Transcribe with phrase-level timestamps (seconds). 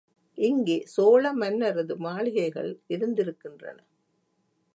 [0.37, 3.79] இங்கே சோழ மன்னரது மாளிகைகள் இருந்திருக்கின்றன.